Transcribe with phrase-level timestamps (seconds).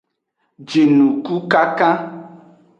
[0.67, 1.97] Jinukukankan.